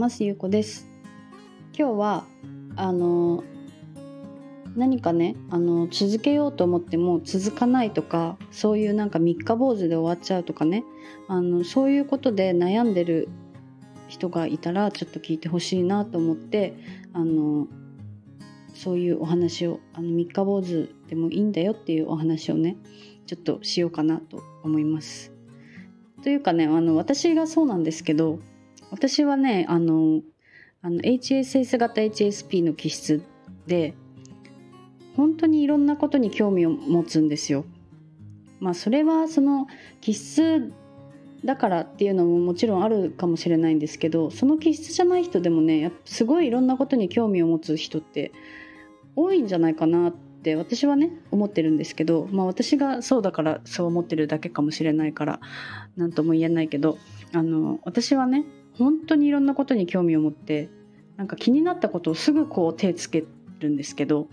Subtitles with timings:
[0.00, 0.88] ますゆうこです
[1.78, 2.24] 今日は
[2.74, 3.44] あの
[4.74, 10.84] 何かねあの続けようと思っても続かないとかそういうなんか三日坊主で終わっちゃうとかね
[11.28, 13.28] あのそういうことで悩んでる
[14.08, 16.78] 人がいたらちょっと聞いてほしいなと思って
[17.12, 17.66] あの
[18.74, 22.78] そういうお話をあの三日坊主でもいいんだよっていうお話をね
[23.26, 25.30] ちょっとしようかなと思います。
[26.22, 28.38] というかねあの私がそうなんですけど
[28.90, 30.22] 私はねあの
[30.82, 33.22] あの HSS 型 HSP の気質
[33.66, 33.94] で
[35.16, 37.64] 本当にいろんなことに興味を持つんですよ。
[38.60, 39.66] まあそれはその
[40.00, 40.72] 気質
[41.44, 48.32] だからっていうのももちろんあるかもしれないんですけどその気質じゃない人でもねやっぱすごいいろんなことに興味を持つ人って
[49.16, 55.40] 多いんじゃないかなって私はね思ってるんですけどまあ私がそうだからそう思ってるだけかもしれないから
[55.96, 56.98] 何とも言えないけど
[57.32, 58.44] あの私はね
[58.80, 60.70] 本当にいろんなことに興味を持って
[61.16, 63.24] なんか気になったことをすぐこう手つけ
[63.58, 64.28] るんですけど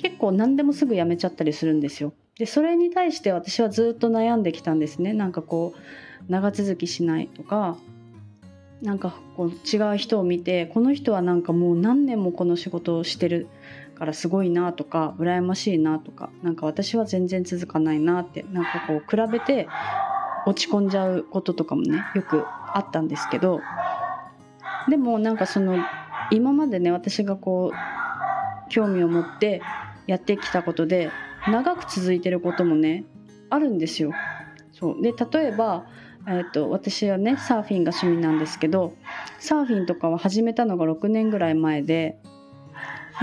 [0.00, 2.12] 結構何でもすぐやめちゃったりするんですよ。
[2.38, 5.12] でそれに対して私はずっと悩んできたんですね。
[5.12, 7.76] なんかこう長続きしないとか
[8.82, 13.48] なんかこう違う人を見てこの人はなんかもう何年もこの仕事をしてる
[13.96, 19.68] からすごいなとか羨ましいなとかなんか私は全然続かないなってなんかこう比べて
[20.46, 23.60] 落ち込んじゃうこととかもねよくあったんですけど
[24.88, 25.76] でもなんかその
[26.30, 29.62] 今までね私がこう興味を持って
[30.06, 31.10] やってきたことで
[31.48, 33.04] 長く続いてることもね
[33.50, 34.12] あるんですよ。
[34.72, 35.84] そうで例えば
[36.26, 38.94] えーと、私はねサーフィンが趣味なんですけど
[39.38, 42.18] サーフィンとかは始めたのが6年ぐらい前で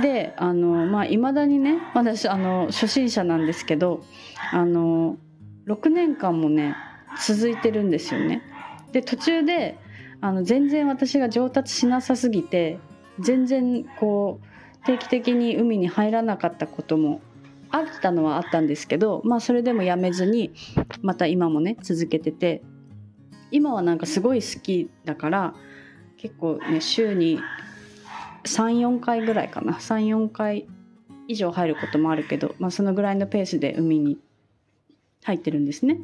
[0.01, 4.03] であのまあいまだにね私あの初心者なんですけど
[4.51, 5.17] あの
[5.67, 6.75] 6年間もね
[7.25, 8.43] 続いてるんですよね。
[8.91, 9.77] で途中で
[10.21, 12.79] あの全然私が上達しなさすぎて
[13.19, 14.39] 全然こ
[14.81, 17.21] う定期的に海に入らなかったことも
[17.71, 20.51] あったのはあったんですけどまあそれでもやめずに
[21.01, 22.63] また今もね続けてて
[23.51, 25.53] 今はなんかすごい好きだから
[26.17, 27.39] 結構ね週に
[28.43, 30.67] 34回ぐらいかな34回
[31.27, 34.17] 以上入ることもあるけど、まあ、そのぐらいのペースで海に
[35.23, 35.97] 入ってるんですね。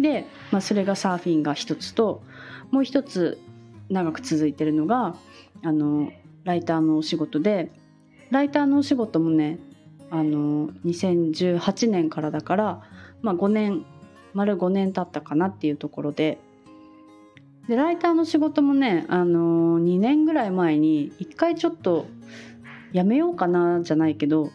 [0.00, 2.22] で、まあ、それがサーフィンが一つと
[2.70, 3.38] もう一つ
[3.88, 5.16] 長く続いてるのが
[5.62, 6.10] あの
[6.44, 7.70] ライターのお仕事で
[8.30, 9.58] ライターのお仕事もね
[10.10, 12.82] あの2018年からだから、
[13.22, 13.84] まあ、5年
[14.32, 16.38] 丸5年経ったかなっていうところで。
[17.68, 22.06] でライターの仕事もね、あの、2年ぐらい前に一回ちょっと
[22.92, 24.50] やめようかなじゃないけど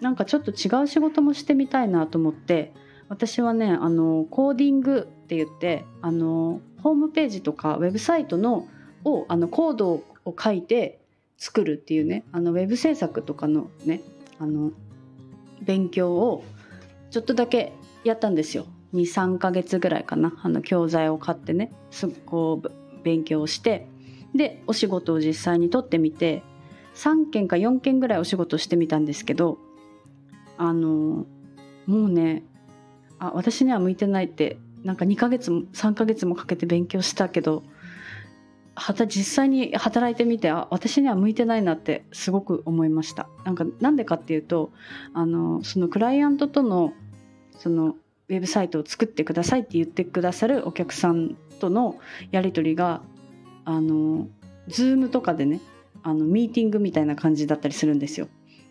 [0.00, 2.72] なんかちょっと違う仕事もしてみたいなと思って
[3.08, 8.68] 私はね、あの、コーディングって言って、あの、ホームページとかウェブサイトの
[9.04, 9.90] をあのコード
[10.24, 11.00] を書いて
[11.36, 14.00] 作るっていうねあのウェブ制作とかのね
[14.38, 14.72] あの
[15.62, 16.44] 勉強を
[17.10, 17.72] ちょっとだけ
[18.04, 18.66] やったんですよ。
[18.94, 20.32] 23ヶ月ぐらいかな。
[20.42, 23.86] あの教材を買ってねすこう勉強して
[24.34, 26.42] でお仕事を実際に取ってみて
[26.94, 29.58] 3件か4件ぐらいお仕事してみたんですけど
[30.56, 31.26] あの
[31.86, 32.44] もうね
[33.18, 37.62] あ私には向いてないってなんか2ヶ月も3ヶ月もかけて勉強したけど
[38.74, 44.70] はた実際に働いてみてあ私には向いてないなってすごく思いましたなんかなんでかっていうと
[45.14, 46.92] あのそのクライアントとの
[47.58, 47.96] その
[48.28, 51.98] ウェブサイトを作ってくださいって言ってくださるお客さんとの
[52.30, 53.02] やり取りが
[53.64, 54.28] あの
[54.68, 55.60] Zoom とかでね
[56.02, 58.28] あのミーティングみたいな感じだったりするんですよ。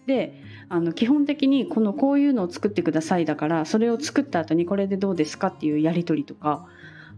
[0.07, 5.47] であの基本的にこのこういうのを作ってくださいだからそれを作った後にこれでどうですか？
[5.47, 6.66] っていうやり取りとか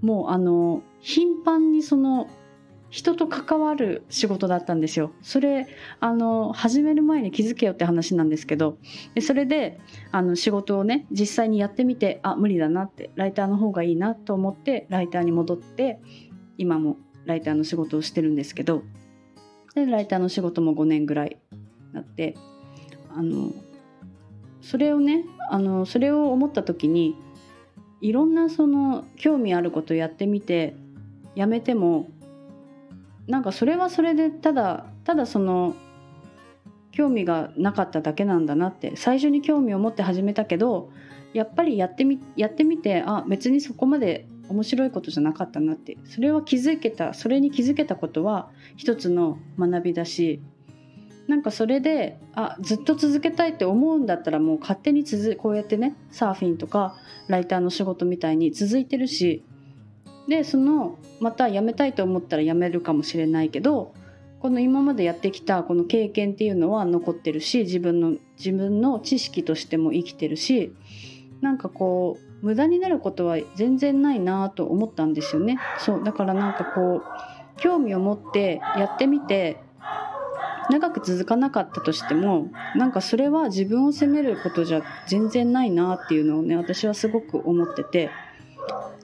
[0.01, 2.27] もうあの頻繁にその
[2.89, 5.11] 人と関わる仕事だったんですよ。
[5.21, 5.67] それ
[5.99, 8.79] あの始める前に気づけよって話なんですけど
[9.13, 9.79] でそれで
[10.11, 15.99] あの仕事をね実際にやってみてあ無理だなってライターの方がいいなと思ってライターに戻って
[16.57, 18.81] 今もライターの仕事をしてるんですけど
[19.75, 21.37] でライターの仕事も5年ぐらい
[21.93, 22.35] なって
[23.15, 23.51] あの
[24.61, 27.15] それをねあのそれを思った時に
[28.01, 30.75] いろんなその興味あることやってみて
[31.35, 32.09] やめても
[33.27, 35.75] なんかそれはそれでただただその
[36.91, 40.91] 興味がなかっただけなんだなって最初に興味を持って始めたけど
[41.33, 50.41] やっぱりやってみやってみてあ別にそこまで面白いことじゃなかったなってそれは気づけたそれに気づけたことは一つの学びだし
[51.29, 56.95] なんかそれであずっと続けたいって思うんだったらもう勝手に続こうやってねサーフィンとか
[57.27, 59.43] ライターの仕事みたいに続いてるし
[60.27, 63.93] でそのまた辞めたいと思ったら辞めるかもしれないけど
[64.39, 70.73] この今までやってきたこの経験っていうのは残ってるし自分の自分の知識としても生きてるし
[71.41, 75.59] なんかこう無駄になることは全然ないなと思ったんですよね。
[75.77, 79.61] そうだからなんかこう興味を持ってやってみて
[80.69, 88.09] 長く続かなかったとしてもなんかそれは自分を責めることじゃ全然ないなっていうのをね私はすごく思ってて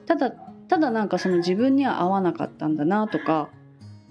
[0.06, 3.48] ただただなんかその自分には合わなかったんだなとか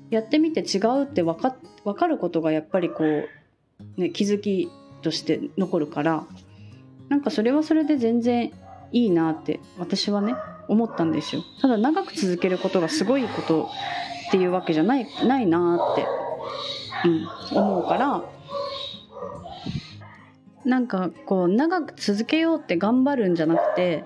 [0.10, 4.70] やってみて違うって分か分かることがやっぱりこう、ね、気づき
[5.02, 6.26] として残るから
[7.10, 8.52] なんかそれはそれで全然
[8.92, 10.36] いいなって私はね
[10.68, 11.44] 思ったんですよ。
[11.62, 13.70] ただ長く続けることがすごいこと
[14.28, 16.08] っていうわけじゃないないなって、
[17.06, 18.24] うん、思うから
[20.66, 24.04] なんかこう長く続けようって頑張るんじゃなくて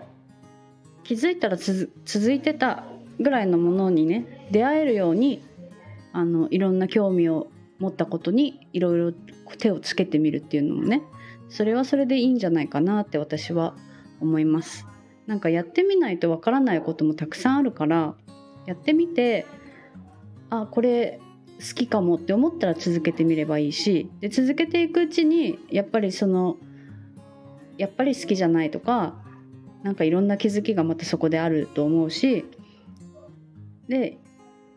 [1.03, 2.83] 気づいたら続いてた
[3.19, 5.43] ぐらいのものにね出会えるように
[6.11, 7.49] あのいろんな興味を
[7.79, 9.13] 持ったことにいろいろ
[9.57, 11.01] 手をつけてみるっていうのもね
[11.49, 13.73] それはそれでいいんじゃないかなって私は
[14.21, 14.85] 思います。
[15.25, 18.15] なんかやってみないとわからないこともたくさんあるから
[18.65, 19.45] やってみて
[20.49, 21.19] あこれ
[21.59, 26.57] 好きかもって思ったら続けてみればいいしで続けていくうちにやっぱりその
[27.77, 29.15] やっぱり好きじゃないとか
[29.83, 32.45] なんかいろんな気づきがまたそこであると思うし
[33.87, 34.17] で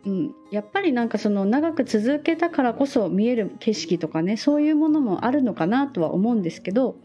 [0.04, 6.96] うん、やっぱりなんかその長く続けたからこそ見える景色とかねそういうものもあるのかなとは思うんですけど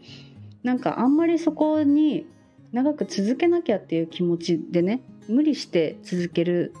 [0.64, 2.26] なんかあんまりそこに
[2.72, 6.74] 長く続けなきゃっていう気持ちでね無理して続ける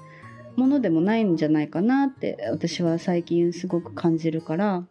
[0.58, 4.84] ものでもないんじゃないかなって私は最近すごく感じるから。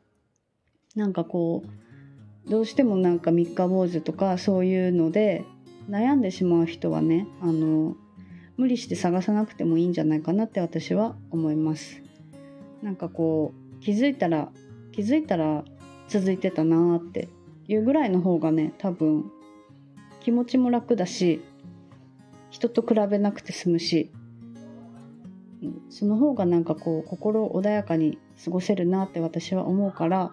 [0.95, 1.63] なんかこ
[2.47, 5.43] うどうしてもなんか三日坊主とかそういうので
[5.89, 7.95] 悩んでしまう人はねあの
[8.55, 12.01] 無理して探さなくてもいいんじゃないかなって私は思います。
[12.81, 14.49] なんかこう気づいたら
[14.93, 15.65] 気づいたら
[16.07, 17.27] 続いてたなーって
[17.67, 19.29] いうぐらいの方がね多分
[20.21, 21.41] 気持ちも楽だし
[22.51, 24.09] 人と比べなくて済むし
[25.89, 30.31] その方がなんかこう心穏やかに過ごせるなって私は思うから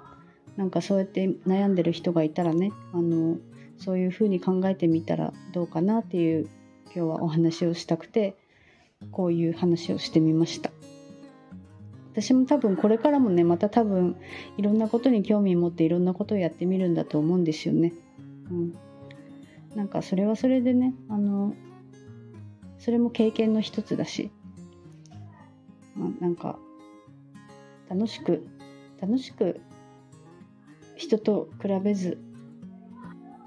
[0.57, 3.39] なんかそうやって悩んでる人がいたらねあの
[3.79, 6.49] そういうふうに考えてみたらどうかなっていう
[6.87, 8.37] 今日はお話をしたくて
[9.11, 10.71] こういう話をしてみました
[12.13, 14.17] 私も多分これからもねまた多分
[14.57, 17.93] いろんなことに興味を持っていろんなことをやってみるんだと思うんですよね。
[18.53, 18.73] うん、
[19.75, 21.55] なんかそれはそれでねあの
[22.79, 24.31] それも経験の一つだし、
[25.97, 26.59] なんか
[27.89, 28.47] 楽しく
[29.01, 29.61] 楽しく
[30.97, 32.19] 人と比べず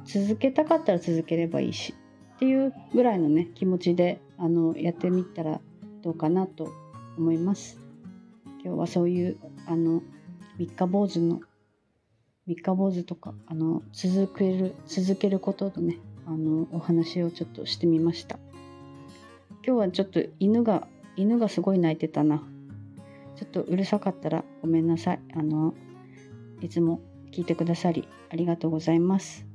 [0.05, 1.93] 続けたかったら続ければいいし
[2.35, 5.59] っていうぐらいのね気持ちであのやってみたら
[6.01, 6.71] どうかなと
[7.17, 7.79] 思います。
[8.63, 10.01] 今日はそういうあの
[10.57, 11.41] 三日坊主の
[12.45, 18.37] 三日坊主とかあの続ける続けることとねあのお話をちょっとしてみました。
[19.65, 22.43] 今日はちょっと犬が犬がすごい泣いてたな。
[23.35, 25.19] ちょっとうるさかったらごめんなさい。
[25.35, 25.73] あの
[26.61, 29.45] いつも聞いてくださりありがとうございます。